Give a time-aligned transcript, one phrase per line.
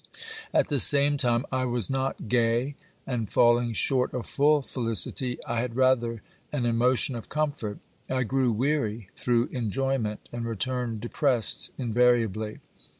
[0.51, 2.73] At the same time, I was not gay,
[3.05, 7.77] and, falling short of full felicity, I had rather an emotion of comfort.
[8.09, 12.61] I grew weary through enjoyment, and returned depressed invariably.